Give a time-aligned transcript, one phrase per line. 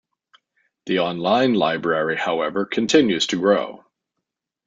[0.87, 3.85] The online library, however, continues to grow.